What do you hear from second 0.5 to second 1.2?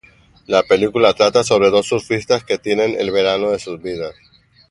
película